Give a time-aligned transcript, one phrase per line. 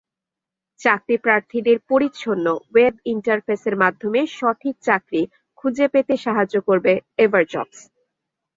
[0.79, 5.21] চাকরিপ্রার্থীদের পরিচ্ছন্ন ওয়েব ইন্টারফেসের মাধ্যমে সঠিক চাকরি
[5.57, 6.93] খুঁজে পেতে সাহায্য করবে
[7.17, 7.77] এভারজবস।